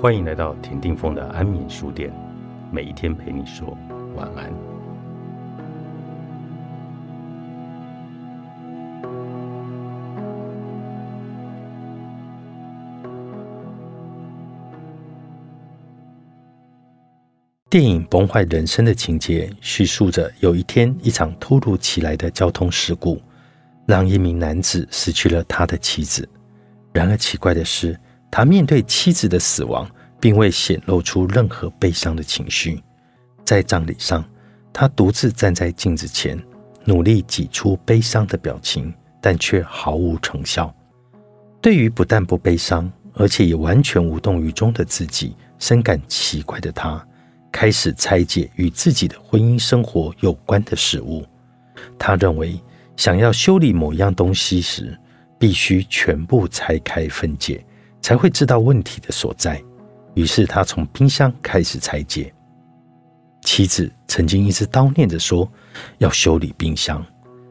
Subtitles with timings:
[0.00, 2.10] 欢迎来到田定峰的安眠书店，
[2.72, 3.76] 每一天陪你说
[4.16, 4.50] 晚安。
[17.68, 23.20] 电影《崩坏人生》的情节叙述着，有一天一场突如其来的交通事故，
[23.84, 26.26] 让一名男子失去了他的妻子。
[26.90, 27.94] 然而奇怪的是，
[28.30, 32.82] 他面对妻子的死亡，并未显露出任何悲伤的情绪。
[33.44, 34.24] 在葬礼上，
[34.72, 36.40] 他独自站在镜子前，
[36.84, 40.72] 努力挤出悲伤的表情，但却毫无成效。
[41.60, 47.04] 对于不但不悲伤，而且也完全无动于衷的自己，深感奇怪的他，
[47.50, 51.26] 开始拆解与自己的婚姻生活有关的事物。
[51.98, 52.58] 他认为，
[52.96, 54.96] 想要修理某样东西时，
[55.38, 57.64] 必须全部拆开分解。
[58.00, 59.62] 才会知道问题的所在。
[60.14, 62.32] 于是他从冰箱开始拆解。
[63.42, 65.50] 妻子曾经一直叨念着说
[65.98, 67.04] 要修理冰箱，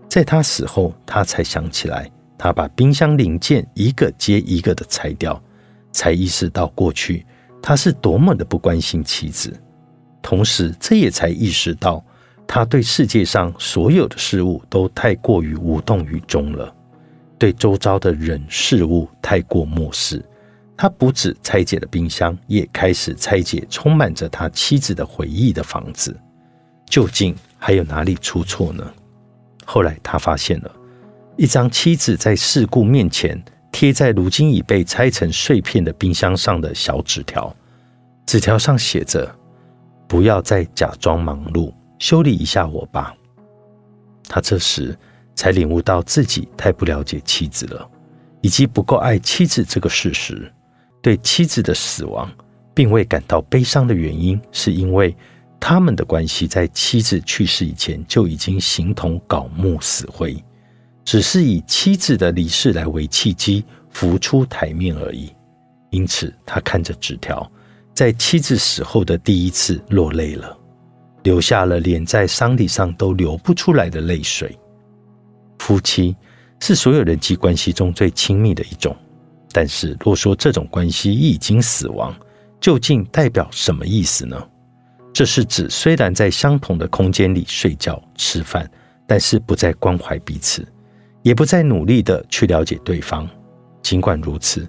[0.08, 5.42] 在他死后，他才想起来，他把冰箱零件一个接一个的拆掉，
[5.92, 7.26] 才意识到过去
[7.62, 9.52] 他是多么的不关心妻子。
[10.22, 12.04] 同时，这也才意识到
[12.46, 16.72] 他对世界上所有的事物都太过于无动于衷了，
[17.38, 20.24] 对周遭的人事物太过漠视。
[20.82, 26.18] 他不止拆解了冰箱，也开始拆解充满着他妻子的回忆的房子。
[26.86, 28.90] 究竟还有哪里出错呢？
[29.66, 30.72] 后来他发现了
[31.36, 37.54] 一张妻子在事故面前贴在如今已被拆成碎片的冰箱上的小纸条。
[38.26, 39.30] 纸条上写着
[40.08, 43.14] ：“不要再假装忙碌，修理一下我吧。”
[44.30, 44.98] 他这时
[45.36, 47.86] 才领悟到自己太不了解妻子了，
[48.40, 50.50] 以及不够爱妻子这个事实。
[51.02, 52.30] 对妻子的死亡
[52.74, 55.16] 并未感到悲伤的原因，是因为
[55.60, 60.42] 他们的关系在妻子去世以前就已经形同槁木死灰，
[61.04, 65.34] 只是以妻子的离世来为契机浮出台面而已。
[65.90, 67.50] 因此，他看着纸条，
[67.94, 70.58] 在妻子死后的第一次落泪了，
[71.24, 74.58] 流下了连在丧礼上都流不出来的泪水。
[75.58, 76.16] 夫妻
[76.60, 78.96] 是所有人际关系中最亲密的一种。
[79.52, 82.16] 但是，若说这种关系已经死亡，
[82.62, 84.38] 究竟代表什么意思呢？
[85.12, 88.70] 这是指虽然在相同的空间里睡觉、吃饭，
[89.08, 90.66] 但是不再关怀彼此，
[91.24, 93.28] 也不再努力的去了解对方。
[93.82, 94.68] 尽管如此，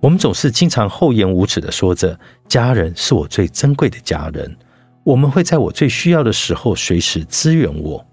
[0.00, 4.56] 我们总是经常厚颜无耻的说着：“家人是我最珍贵的家人，
[5.04, 8.04] 我们会在我最需要的时候随时支援我。”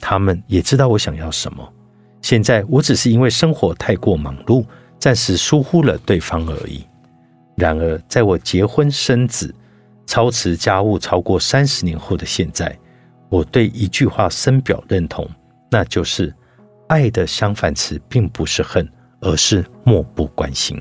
[0.00, 1.72] 他们也知道我想要什么。
[2.22, 4.64] 现在，我只是因为生活太过忙碌。
[5.00, 6.84] 暂时疏忽了对方而已。
[7.56, 9.52] 然而，在我结婚生子、
[10.06, 12.78] 操持家务超过三十年后的现在，
[13.28, 15.28] 我对一句话深表认同，
[15.70, 16.34] 那就是
[16.88, 18.88] 爱的相反词并不是恨，
[19.20, 20.80] 而是漠不关心。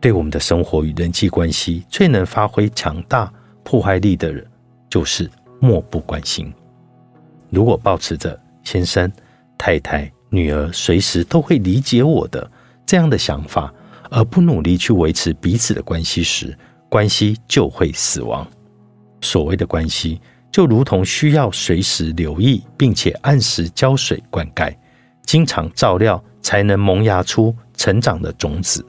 [0.00, 3.32] 对我们的生活与人际关系最能发挥强大
[3.64, 4.46] 破坏力的人，
[4.88, 5.28] 就是
[5.60, 6.52] 漠不关心。
[7.50, 9.10] 如果保持着先生、
[9.56, 12.48] 太太、女儿随时都会理解我的。
[12.86, 13.72] 这样的想法，
[14.10, 16.56] 而不努力去维持彼此的关系时，
[16.88, 18.46] 关系就会死亡。
[19.20, 20.20] 所谓的关系，
[20.52, 24.72] 就如同需要随时留意，并且按时浇水灌溉，
[25.24, 28.86] 经常照料，才能萌芽出成长的种子。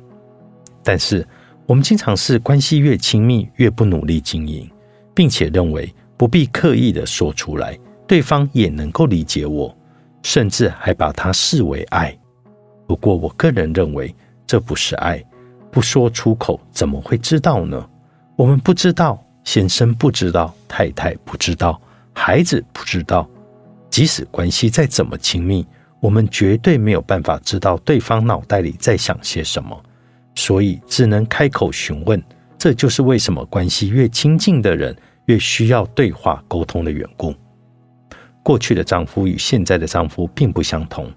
[0.84, 1.28] 但是，
[1.66, 4.70] 我们经常是关系越亲密，越不努力经营，
[5.16, 7.78] 并且认为不必刻意的说出来，
[8.08, 9.76] 对方也能够理解我，
[10.22, 12.18] 甚至还把它视为爱。
[12.88, 14.16] 不过，我个人认为
[14.48, 15.24] 这不是爱，
[15.70, 17.88] 不说出口怎么会知道呢？
[18.38, 21.80] 我们不知道，先生不知道，太太不知道，
[22.14, 23.28] 孩子不知道。
[23.90, 25.66] 即使关系再怎么亲密，
[26.00, 29.78] 我们绝对没有办法知道对方脑袋里在想些什么，
[30.36, 32.22] 所以只能开口询问。
[32.58, 34.96] 这就是为什么关系越亲近的人
[35.26, 37.34] 越需要对话沟通的缘故。
[38.44, 41.12] 过去的丈夫与现在的丈夫并不相同。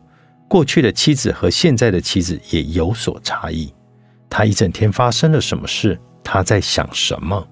[0.50, 3.73] 过去的妻子和现在的妻子也有所差异。
[4.29, 5.97] 他一整天发生了什么事？
[6.25, 7.47] 他在想什么？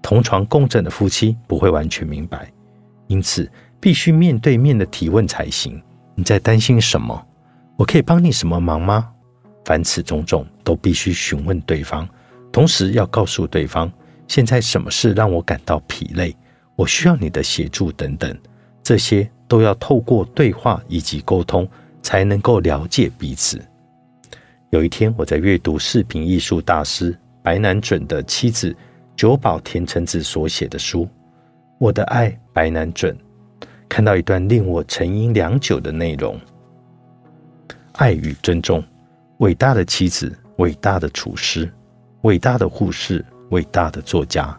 [0.00, 2.50] 同床共枕的夫妻不会完全明白，
[3.06, 3.46] 因此
[3.78, 5.78] 必须面对面的提问才行。
[6.14, 7.22] 你在担心什么？
[7.76, 9.10] 我可以帮你什么忙吗？
[9.66, 12.08] 凡此种种都必须询问对方，
[12.50, 13.92] 同时要告诉对方
[14.26, 16.34] 现在什么事让我感到疲累，
[16.76, 18.34] 我需要你的协助等等。
[18.82, 21.68] 这些都要透过对话以及沟通。
[22.06, 23.60] 才能够了解彼此。
[24.70, 28.72] 有一天，我在阅读视频艺术大师白南准的妻子
[29.16, 31.04] 久保田成子所写的书
[31.80, 33.12] 《我的爱白南准》，
[33.88, 36.38] 看到一段令我沉吟良久的内容：
[37.94, 38.80] 爱与尊重，
[39.38, 41.68] 伟大的妻子，伟大的厨师，
[42.22, 44.56] 伟大的护士，伟大的作家，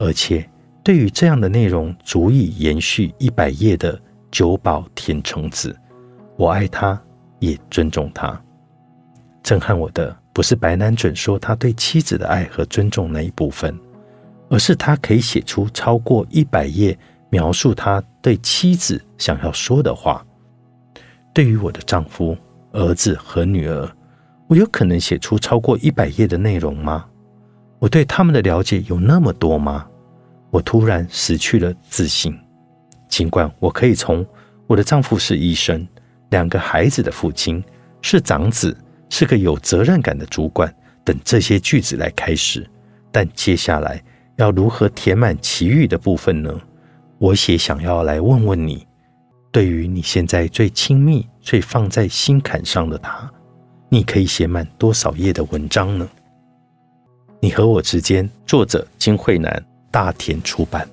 [0.00, 0.44] 而且
[0.82, 3.96] 对于这样的内容足以延续一百页的
[4.32, 5.76] 久保田成子，
[6.40, 6.98] 我爱他，
[7.38, 8.42] 也尊重他。
[9.42, 13.78] 震撼我的不是白南准说他对妻子的爱和尊重那一部分，
[14.48, 16.98] 而是他可以写出超过一百页
[17.28, 20.24] 描述他对妻子想要说的话。
[21.34, 22.34] 对于我的丈夫、
[22.72, 23.86] 儿子和女儿，
[24.48, 27.04] 我有可能写出超过一百页的内容吗？
[27.78, 29.86] 我对他们的了解有那么多吗？
[30.50, 32.34] 我突然失去了自信。
[33.10, 34.24] 尽管我可以从
[34.66, 35.86] 我的丈夫是医生、
[36.30, 37.62] 两个孩子的父亲、
[38.00, 38.76] 是长子。
[39.12, 40.72] 是个有责任感的主管，
[41.02, 42.64] 等这些句子来开始，
[43.10, 44.00] 但接下来
[44.36, 46.60] 要如何填满其余的部分呢？
[47.18, 48.86] 我也想要来问问你，
[49.50, 53.28] 对于你现在最亲密、最放在心坎上的他，
[53.88, 56.08] 你可以写满多少页的文章呢？
[57.40, 60.88] 你和我之间，作者金惠南，大田出版。